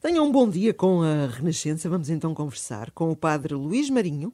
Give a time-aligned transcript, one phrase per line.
[0.00, 1.88] Tenham um bom dia com a Renascença.
[1.88, 4.32] Vamos então conversar com o padre Luís Marinho,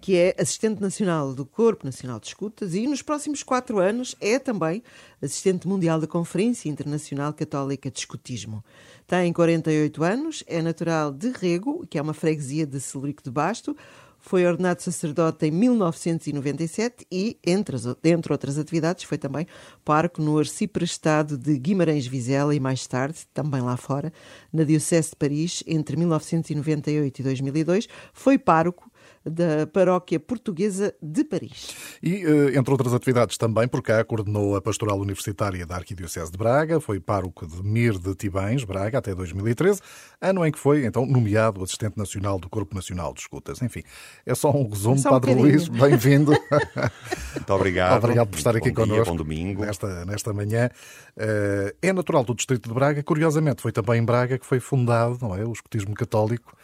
[0.00, 4.40] que é assistente nacional do Corpo Nacional de Escutas e nos próximos quatro anos é
[4.40, 4.82] também
[5.22, 8.64] assistente mundial da Conferência Internacional Católica de Escutismo.
[9.06, 13.76] Tem 48 anos, é natural de Rego, que é uma freguesia de Celurico de Basto,
[14.24, 19.46] foi ordenado sacerdote em 1997 e, entre, as, entre outras atividades, foi também
[19.84, 24.10] parco no arciprestado de Guimarães-Vizela e, mais tarde, também lá fora,
[24.50, 28.90] na Diocese de Paris, entre 1998 e 2002, foi pároco
[29.24, 31.74] da Paróquia Portuguesa de Paris.
[32.02, 36.36] E, eh, entre outras atividades também, por cá coordenou a Pastoral Universitária da Arquidiocese de
[36.36, 39.80] Braga, foi pároco de Mir de Tibães, Braga, até 2013,
[40.20, 43.62] ano em que foi, então, nomeado assistente nacional do Corpo Nacional de Escutas.
[43.62, 43.82] Enfim,
[44.26, 46.32] é só um resumo, só um Padre Luís, bem-vindo.
[47.34, 48.04] Muito obrigado.
[48.04, 49.04] obrigado por estar aqui bom connosco.
[49.04, 49.64] Dia, bom domingo.
[49.64, 50.68] Nesta, nesta manhã.
[51.16, 55.18] Eh, é natural do Distrito de Braga, curiosamente, foi também em Braga que foi fundado,
[55.22, 56.56] não é, o escutismo católico,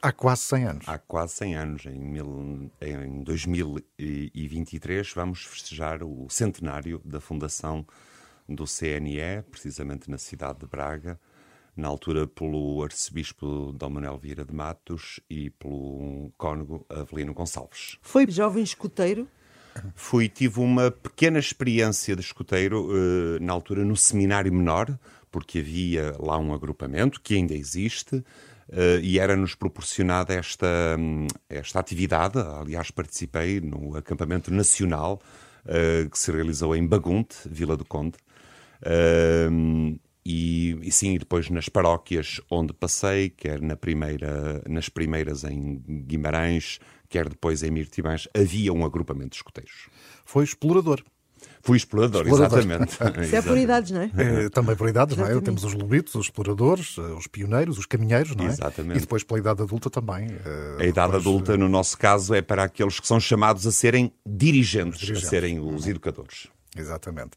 [0.00, 0.88] há quase 100 anos.
[0.88, 1.86] Há quase 100 anos.
[1.86, 7.86] Em, mil, em 2023 vamos festejar o centenário da fundação
[8.48, 11.20] do CNE, precisamente na cidade de Braga,
[11.76, 17.98] na altura pelo arcebispo Dom Manuel Vieira de Matos e pelo cônego Avelino Gonçalves.
[18.02, 19.28] Foi jovem escuteiro?
[19.94, 24.98] Fui, tive uma pequena experiência de escuteiro uh, na altura no seminário menor,
[25.30, 28.24] porque havia lá um agrupamento que ainda existe,
[29.02, 30.96] e era-nos proporcionada esta,
[31.48, 32.38] esta atividade.
[32.38, 35.20] Aliás, participei no acampamento nacional
[35.64, 38.16] uh, que se realizou em Bagunte, Vila do Conde.
[38.82, 45.82] Uh, e, e, sim, depois nas paróquias onde passei, quer na primeira, nas primeiras em
[46.06, 49.88] Guimarães, quer depois em Mirtibães, havia um agrupamento de escoteiros.
[50.26, 51.02] Foi explorador.
[51.62, 52.58] Fui explorador, explorador.
[52.58, 52.98] exatamente.
[53.24, 54.10] Isso é por idades, não é?
[54.16, 55.40] é também por idades, não é?
[55.40, 58.48] Temos os lobitos, os exploradores, eh, os pioneiros, os caminheiros, não é?
[58.48, 58.98] Exatamente.
[58.98, 60.26] E depois pela idade adulta também.
[60.26, 61.26] Eh, a idade depois...
[61.26, 65.26] adulta, no nosso caso, é para aqueles que são chamados a serem dirigentes, dirigentes.
[65.26, 66.48] a serem os educadores.
[66.76, 67.32] Exatamente.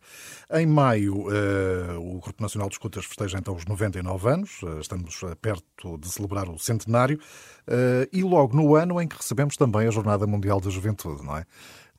[0.51, 5.21] Em maio, uh, o Grupo Nacional de Escutas festeja então os 99 anos, uh, estamos
[5.41, 7.17] perto de celebrar o centenário,
[7.67, 11.37] uh, e logo no ano em que recebemos também a Jornada Mundial da Juventude, não
[11.37, 11.45] é?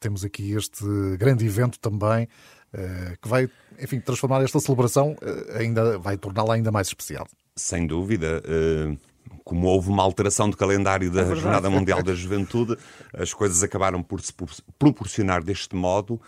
[0.03, 0.85] Temos aqui este
[1.17, 2.29] grande evento também
[2.75, 3.49] eh, que vai,
[3.81, 7.27] enfim, transformar esta celebração, eh, ainda vai torná-la ainda mais especial.
[7.55, 8.43] Sem dúvida.
[8.45, 8.97] Eh,
[9.45, 12.77] como houve uma alteração de calendário da é Jornada Mundial da Juventude,
[13.15, 14.33] as coisas acabaram por se
[14.79, 16.21] proporcionar deste modo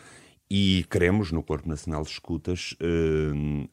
[0.50, 2.76] e queremos, no Corpo Nacional de Escutas,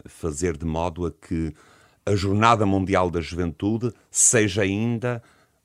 [0.08, 1.54] fazer de modo a que
[2.06, 5.22] a Jornada Mundial da Juventude seja ainda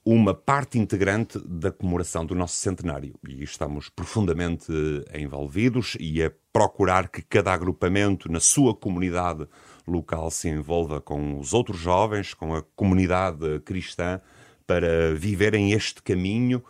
[0.09, 3.19] uma parte integrante da comemoração do nosso centenário.
[3.29, 4.71] E estamos profundamente
[5.13, 9.49] envolvidos e a procurar que cada agrupamento na sua comunidade
[9.85, 14.21] local se envolva com os outros jovens, com a comunidade cristã,
[14.65, 16.63] para viverem este caminho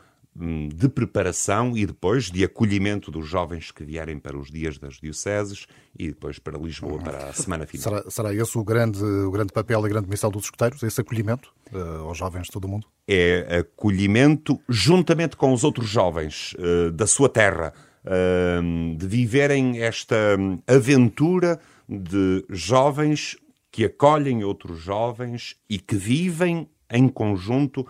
[0.74, 5.66] de preparação e depois de acolhimento dos jovens que vierem para os dias das dioceses
[5.98, 7.82] e depois para Lisboa para a semana final.
[7.82, 11.00] Será, será esse o grande, o grande papel e a grande missão dos escuteiros, esse
[11.00, 12.86] acolhimento uh, aos jovens de todo o mundo?
[13.08, 17.72] É acolhimento juntamente com os outros jovens uh, da sua terra,
[18.04, 20.36] uh, de viverem esta
[20.66, 21.58] aventura
[21.88, 23.36] de jovens
[23.70, 27.86] que acolhem outros jovens e que vivem em conjunto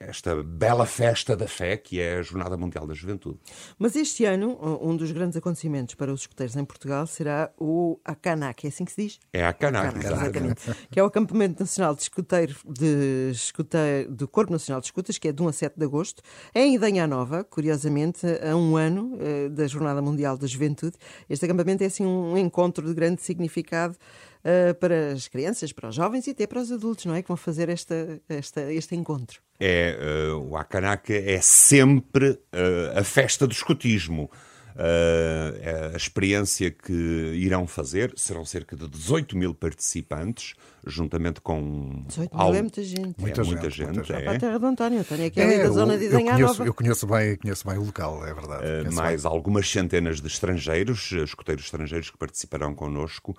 [0.00, 3.38] esta bela festa da fé que é a Jornada Mundial da Juventude.
[3.78, 8.66] Mas este ano, um dos grandes acontecimentos para os escuteiros em Portugal será o Acanac,
[8.66, 9.20] é assim que se diz?
[9.32, 10.62] É a Acanac, exatamente.
[10.90, 15.28] Que é o Acampamento Nacional de Escuteiro, de escuteiro do Corpo Nacional de Escutas, que
[15.28, 16.22] é de 1 a 7 de agosto,
[16.54, 20.96] em Idanha Nova, curiosamente, a um ano uh, da Jornada Mundial da Juventude.
[21.28, 23.96] Este acampamento é assim um encontro de grande significado
[24.42, 27.22] uh, para as crianças, para os jovens e até para os adultos, não é?
[27.22, 29.40] Que vão fazer esta, esta, este encontro.
[29.64, 34.28] É, uh, o Akanaka é sempre uh, a festa do escotismo.
[34.74, 42.04] Uh, a experiência que irão fazer serão cerca de 18 mil participantes, juntamente com.
[42.08, 43.20] 18 mil é muita gente.
[43.20, 43.92] Muita, é, muita gente.
[43.92, 44.24] Muita gente é.
[44.24, 45.00] Para a terra do António.
[45.00, 46.64] António é que é, é da zona de Idanha Nova.
[46.64, 48.64] Eu conheço bem, conheço bem o local, é verdade.
[48.64, 49.32] Uh, mais bem.
[49.32, 53.36] algumas centenas de estrangeiros, escoteiros estrangeiros que participarão connosco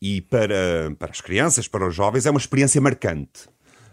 [0.00, 3.48] e para, para as crianças, para os jovens, é uma experiência marcante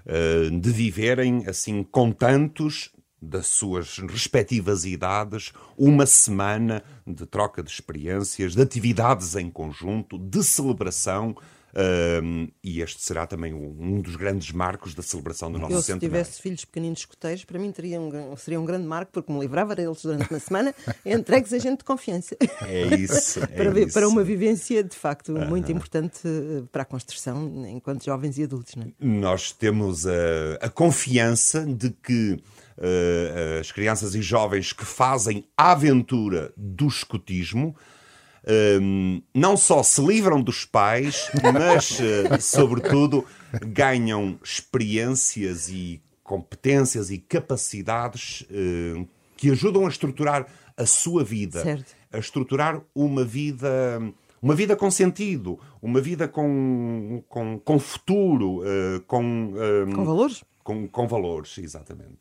[0.06, 7.69] uh, de viverem assim com tantos das suas respectivas idades, uma semana de troca de
[7.69, 11.36] experiências, de atividades em conjunto, de celebração,
[11.71, 16.00] Uh, e este será também um dos grandes marcos da celebração do nosso Eu, centenário.
[16.01, 19.39] se tivesse filhos pequeninos escuteiros, para mim teria um, seria um grande marco, porque me
[19.39, 20.75] livrava deles durante uma semana,
[21.06, 22.35] entregues a gente de confiança.
[22.62, 23.41] É isso.
[23.51, 23.94] É para, isso.
[23.94, 28.75] para uma vivência, de facto, muito importante eh, para a construção enquanto jovens e adultos.
[28.75, 28.88] Não é?
[29.00, 30.12] Nós temos a,
[30.62, 32.33] a confiança de que
[32.77, 37.75] uh, as crianças e jovens que fazem a aventura do escutismo
[38.81, 43.25] um, não só se livram dos pais, mas, uh, sobretudo,
[43.61, 49.07] ganham experiências e competências e capacidades uh,
[49.38, 50.47] que ajudam a estruturar
[50.77, 51.95] a sua vida, certo.
[52.11, 54.01] a estruturar uma vida.
[54.44, 59.23] Uma vida com sentido, uma vida com, com, com futuro, uh, com.
[59.23, 60.44] Um, com valores?
[60.71, 62.19] Com, com, valores, exatamente.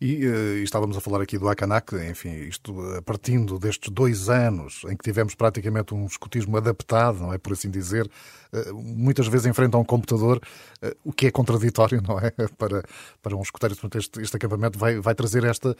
[0.00, 4.82] E, uh, estávamos a falar aqui do Akanak, enfim, isto uh, partindo destes dois anos
[4.88, 8.10] em que tivemos praticamente um escutismo adaptado, não é por assim dizer,
[8.54, 10.40] uh, muitas vezes em frente a um computador,
[11.04, 12.30] o que é contraditório, não é?
[12.56, 12.82] Para,
[13.20, 15.76] para um escuteiro, este, este acampamento vai, vai trazer esta,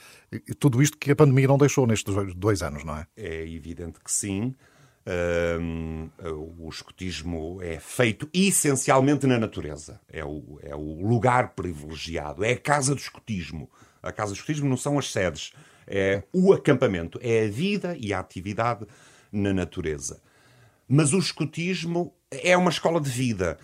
[0.58, 3.06] tudo isto que a pandemia não deixou nestes dois anos, não é?
[3.16, 4.54] É evidente que sim.
[6.58, 10.00] O escotismo é feito essencialmente na natureza.
[10.08, 12.44] É o, é o lugar privilegiado.
[12.44, 13.70] É a casa do escotismo.
[14.02, 15.52] A casa do escotismo não são as sedes.
[15.86, 17.18] É o acampamento.
[17.22, 18.86] É a vida e a atividade
[19.32, 20.22] na natureza.
[20.86, 23.58] Mas o escotismo é uma escola de vida.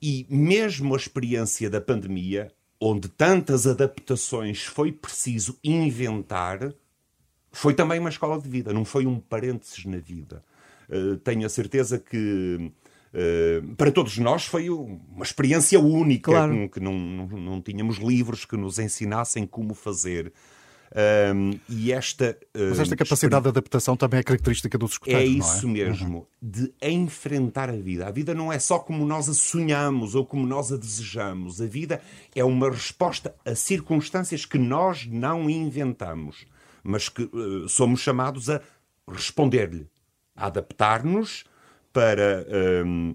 [0.00, 6.72] E mesmo a experiência da pandemia, onde tantas adaptações foi preciso inventar,
[7.50, 8.72] foi também uma escola de vida.
[8.72, 10.44] Não foi um parênteses na vida.
[10.88, 12.72] Uh, tenho a certeza que
[13.12, 16.68] uh, para todos nós foi uma experiência única, claro.
[16.68, 20.32] que não, não, não, tínhamos livros que nos ensinassem como fazer.
[21.34, 25.26] Um, e esta, uh, Mas esta capacidade de adaptação também é característica dos escuteiros, É
[25.26, 25.70] isso é?
[25.70, 26.26] mesmo, uhum.
[26.40, 28.06] de enfrentar a vida.
[28.06, 31.60] A vida não é só como nós a sonhamos ou como nós a desejamos.
[31.60, 32.00] A vida
[32.34, 36.46] é uma resposta a circunstâncias que nós não inventamos,
[36.82, 37.28] mas que
[37.68, 38.62] somos chamados a
[39.06, 39.86] responder-lhe
[40.38, 41.44] adaptar-nos
[41.92, 42.46] para
[42.86, 43.14] um,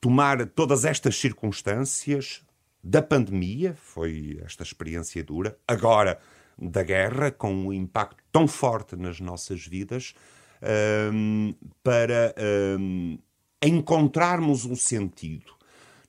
[0.00, 2.42] tomar todas estas circunstâncias
[2.82, 6.18] da pandemia, foi esta experiência dura, agora
[6.58, 10.14] da guerra, com um impacto tão forte nas nossas vidas,
[11.12, 12.34] um, para
[12.78, 13.18] um,
[13.62, 15.52] encontrarmos um sentido.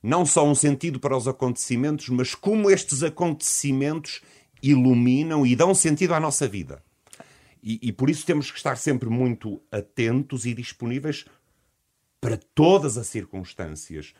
[0.02, 4.20] Não só um sentido para os acontecimentos, mas como estes acontecimentos
[4.62, 6.82] iluminam e dão sentido à nossa vida.
[7.62, 11.24] E, e, por isso temos que estar sempre muito atentos e disponíveis
[12.20, 14.14] para todas as circunstâncias.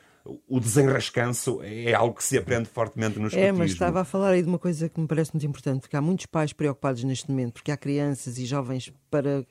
[0.48, 3.48] O desenrascanço é algo que se aprende fortemente no escotismo.
[3.48, 5.96] É, mas estava a falar aí de uma coisa que me parece muito importante, porque
[5.96, 9.44] há muitos pais preocupados neste momento, porque há crianças e jovens para,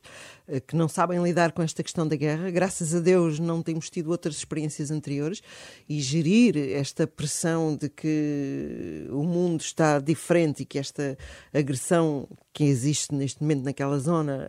[0.67, 2.49] que não sabem lidar com esta questão da guerra.
[2.49, 5.41] Graças a Deus não temos tido outras experiências anteriores
[5.89, 11.17] e gerir esta pressão de que o mundo está diferente e que esta
[11.53, 14.47] agressão que existe neste momento naquela zona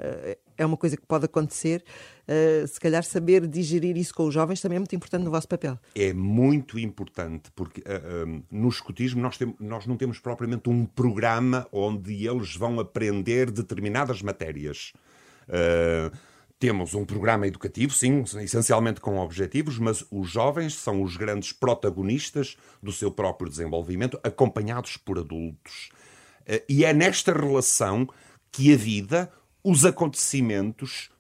[0.63, 1.85] é uma coisa que pode acontecer.
[2.23, 5.49] Uh, se calhar saber digerir isso com os jovens também é muito importante no vosso
[5.49, 5.79] papel.
[5.95, 10.87] É muito importante, porque uh, uh, no escotismo nós, tem, nós não temos propriamente um
[10.87, 14.93] programa onde eles vão aprender determinadas matérias.
[16.59, 22.57] temos um programa educativo, sim, essencialmente com objetivos, mas os jovens são os grandes protagonistas
[22.81, 25.91] do seu próprio desenvolvimento, acompanhados por adultos.
[26.69, 28.07] e é nesta relação
[28.53, 29.33] que a vida,
[29.65, 31.11] os acontecimentos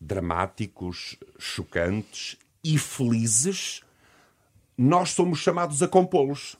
[0.00, 3.82] dramáticos, chocantes e felizes,
[4.76, 6.56] nós somos chamados a compô-los.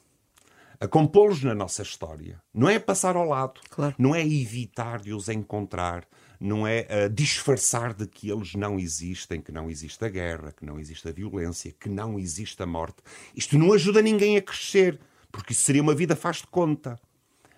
[0.81, 2.41] A compô-los na nossa história.
[2.53, 3.95] Não é passar ao lado, claro.
[3.99, 6.07] não é evitar de os encontrar,
[6.39, 10.65] não é uh, disfarçar de que eles não existem, que não existe a guerra, que
[10.65, 12.99] não existe a violência, que não existe a morte.
[13.35, 15.01] Isto não ajuda ninguém a crescer,
[15.33, 16.99] porque isso seria uma vida faz de conta.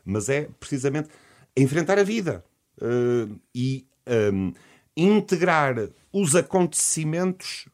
[0.05, 1.09] Mas é precisamente
[1.57, 2.45] enfrentar a vida.
[2.79, 3.87] Uh, e
[4.33, 4.53] um,
[4.97, 7.69] integrar os acontecimentos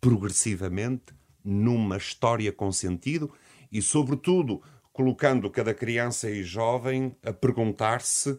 [0.00, 3.32] progressivamente numa história com sentido
[3.70, 8.38] e, sobretudo, colocando cada criança e jovem a perguntar-se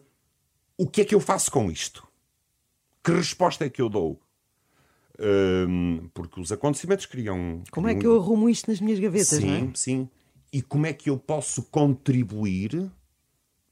[0.76, 2.06] o que é que eu faço com isto?
[3.04, 4.20] Que resposta é que eu dou?
[5.18, 7.62] Um, porque os acontecimentos criam.
[7.70, 9.28] Como é que eu arrumo isto nas minhas gavetas?
[9.28, 9.70] Sim, é?
[9.74, 10.08] sim.
[10.52, 12.90] E como é que eu posso contribuir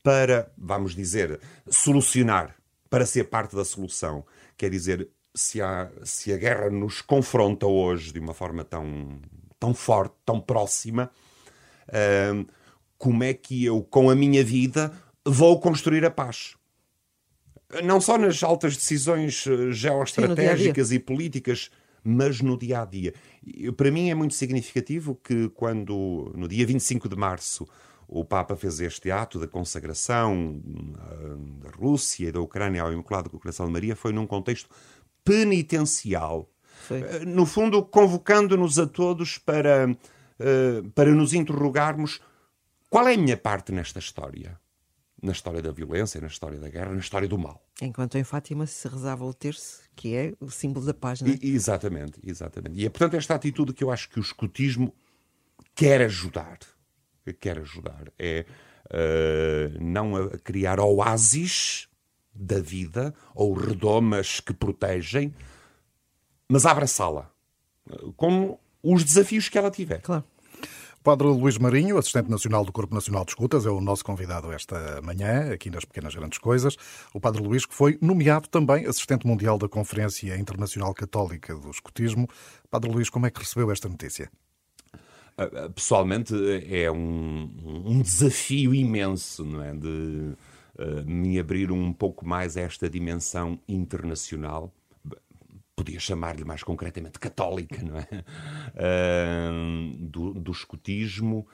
[0.03, 2.57] para, vamos dizer, solucionar
[2.89, 4.25] para ser parte da solução.
[4.57, 9.21] Quer dizer, se a, se a guerra nos confronta hoje de uma forma tão,
[9.59, 11.11] tão forte, tão próxima,
[11.89, 12.47] uh,
[12.99, 14.93] como é que eu, com a minha vida,
[15.25, 16.57] vou construir a paz?
[17.85, 21.71] Não só nas altas decisões geoestratégicas Sim, e políticas,
[22.03, 23.15] mas no dia a dia.
[23.77, 27.67] Para mim é muito significativo que, quando no dia 25 de março
[28.13, 30.61] o Papa fez este ato da consagração
[31.63, 34.69] da Rússia e da Ucrânia ao Imaculado Coração de Maria, foi num contexto
[35.25, 36.51] penitencial.
[36.89, 37.03] Foi.
[37.03, 39.97] Eh, no fundo, convocando-nos a todos para,
[40.41, 42.21] eh, para nos interrogarmos
[42.89, 44.59] qual é a minha parte nesta história
[45.23, 47.63] na história da violência, na história da guerra, na história do mal.
[47.83, 51.39] Enquanto em Fátima se rezava o terço, que é o símbolo da paz, não é?
[51.43, 52.81] E, exatamente, exatamente.
[52.81, 54.95] E é, portanto, esta atitude que eu acho que o escutismo
[55.75, 56.59] quer ajudar.
[57.41, 58.11] Quer ajudar.
[58.19, 58.45] É
[58.87, 61.89] uh, não a criar oásis
[62.35, 65.35] da vida ou redomas que protegem,
[66.49, 67.31] mas abraçá-la.
[68.17, 70.01] Com os desafios que ela tiver.
[70.01, 70.25] Claro.
[71.03, 75.01] Padre Luís Marinho, assistente nacional do Corpo Nacional de Escutas, é o nosso convidado esta
[75.01, 76.77] manhã, aqui nas Pequenas Grandes Coisas.
[77.15, 82.29] O Padre Luís, que foi nomeado também assistente mundial da Conferência Internacional Católica do Escutismo.
[82.71, 84.31] Padre Luís, como é que recebeu esta notícia?
[85.75, 86.35] Pessoalmente,
[86.69, 89.73] é um, um desafio imenso, não é?
[89.73, 90.35] De
[90.79, 94.73] uh, me abrir um pouco mais a esta dimensão internacional
[95.83, 98.25] podia chamar-lhe mais concretamente católica, não é?
[98.77, 101.47] Uh, do, do escutismo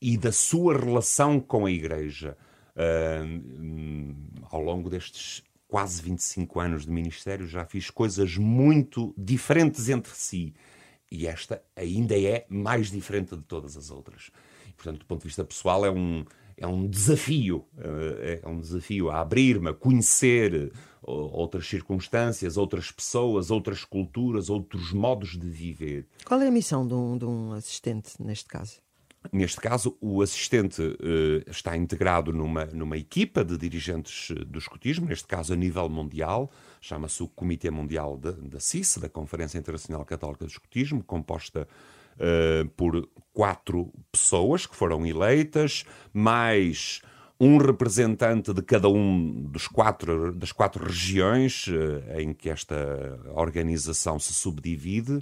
[0.00, 2.36] e da sua relação com a Igreja.
[2.76, 4.14] Uh,
[4.50, 10.54] ao longo destes quase 25 anos de ministério já fiz coisas muito diferentes entre si.
[11.10, 14.30] E esta ainda é mais diferente de todas as outras.
[14.68, 16.24] E, portanto, do ponto de vista pessoal, é um,
[16.56, 17.66] é um desafio.
[17.76, 24.92] Uh, é um desafio a abrir-me, a conhecer outras circunstâncias, outras pessoas, outras culturas, outros
[24.92, 26.06] modos de viver.
[26.24, 28.80] Qual é a missão de um, de um assistente neste caso?
[29.32, 35.26] Neste caso, o assistente uh, está integrado numa, numa equipa de dirigentes do escutismo, neste
[35.26, 36.50] caso a nível mundial,
[36.80, 41.68] chama-se o Comitê Mundial da CIS, da Conferência Internacional Católica do Escutismo, composta
[42.16, 45.84] uh, por quatro pessoas que foram eleitas,
[46.14, 47.02] mais
[47.38, 54.18] um representante de cada um dos quatro, das quatro regiões uh, em que esta organização
[54.18, 55.20] se subdivide.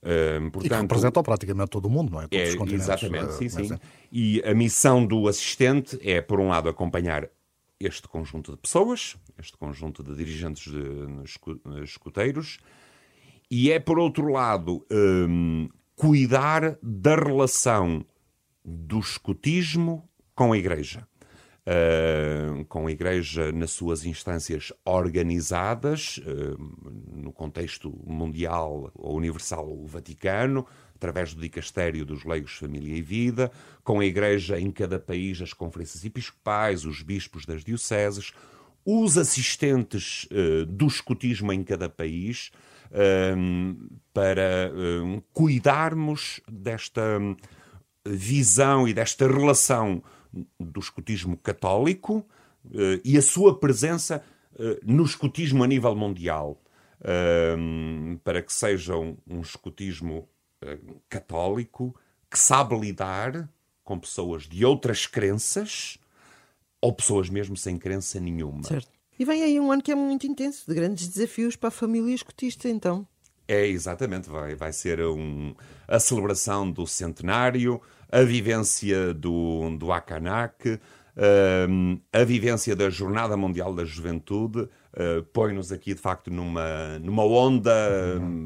[0.00, 2.28] Uh, portanto, e que representa praticamente todo o mundo, não é?
[2.28, 2.88] Todos é, os continentes.
[2.88, 3.74] Exatamente, sim, sim.
[3.74, 3.78] É.
[4.12, 7.28] E a missão do assistente é, por um lado, acompanhar
[7.80, 12.58] este conjunto de pessoas, este conjunto de dirigentes de, escuteiros,
[13.50, 18.04] e é, por outro lado, um, cuidar da relação
[18.64, 21.06] do escutismo com a Igreja.
[21.68, 26.56] Uh, com a Igreja nas suas instâncias organizadas, uh,
[27.12, 33.52] no contexto mundial ou universal, o Vaticano, através do Dicastério dos Leigos, Família e Vida,
[33.84, 38.32] com a Igreja em cada país, as conferências episcopais, os bispos das dioceses,
[38.82, 42.50] os assistentes uh, do escutismo em cada país,
[44.14, 44.72] para
[45.34, 47.20] cuidarmos desta
[48.06, 50.02] visão e desta relação
[50.58, 52.18] do escutismo católico
[52.66, 56.60] uh, e a sua presença uh, no escutismo a nível mundial,
[57.00, 60.28] uh, para que seja um, um escutismo
[60.60, 61.94] eh, católico
[62.28, 63.48] que sabe lidar
[63.84, 65.98] com pessoas de outras crenças
[66.80, 68.64] ou pessoas mesmo sem crença nenhuma.
[68.64, 68.90] Certo.
[69.16, 72.12] E vem aí um ano que é muito intenso, de grandes desafios para a família
[72.12, 73.06] escutista, então.
[73.48, 74.28] É, exatamente.
[74.28, 75.54] Vai, vai ser um,
[75.88, 77.80] a celebração do centenário,
[78.12, 85.72] a vivência do, do Akanak, uh, a vivência da Jornada Mundial da Juventude, uh, põe-nos
[85.72, 87.72] aqui, de facto, numa, numa onda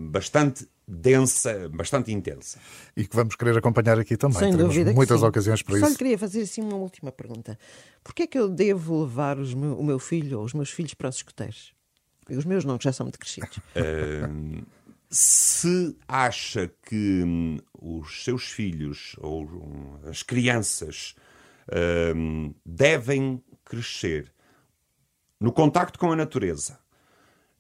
[0.09, 2.61] bastante densa, bastante intensa.
[2.97, 4.39] E que vamos querer acompanhar aqui também.
[4.39, 5.27] Sem Temos dúvida muitas sim.
[5.27, 5.87] ocasiões para Só isso.
[5.87, 7.59] Só lhe queria fazer assim uma última pergunta.
[8.05, 11.09] Porquê é que eu devo levar meu, o meu filho ou os meus filhos para
[11.09, 11.73] os escuteiros?
[12.29, 13.57] E os meus não, que já são muito crescidos.
[13.57, 14.63] Uh,
[15.13, 21.15] se acha que hum, os seus filhos ou hum, as crianças
[22.17, 24.33] hum, devem crescer
[25.39, 26.79] no contacto com a natureza,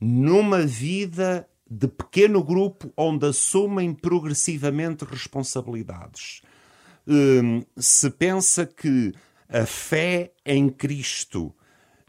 [0.00, 6.40] numa vida de pequeno grupo onde assumem progressivamente responsabilidades,
[7.06, 9.12] hum, se pensa que
[9.46, 11.54] a fé em Cristo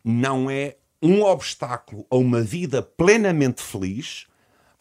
[0.06, 4.26] não é um obstáculo a uma vida plenamente feliz,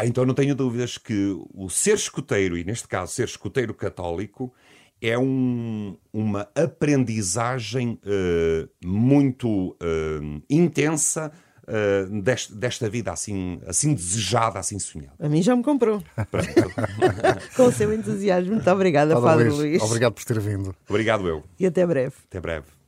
[0.01, 4.53] então não tenho dúvidas que o ser escuteiro, e neste caso ser escuteiro católico,
[5.01, 11.33] é um, uma aprendizagem uh, muito uh, intensa
[11.63, 15.15] uh, deste, desta vida assim, assim desejada, assim sonhada.
[15.19, 16.03] A mim já me comprou.
[17.57, 18.55] Com o seu entusiasmo.
[18.55, 19.83] Muito obrigada, Padre, Padre Luís.
[19.83, 20.75] Obrigado por ter vindo.
[20.89, 21.43] Obrigado eu.
[21.59, 22.15] E até breve.
[22.29, 22.82] Até breve.